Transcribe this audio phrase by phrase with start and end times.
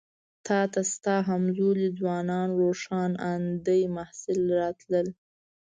[0.47, 5.07] تا ته ستا همزولي ځوانان روښان اندي محصلین راتلل.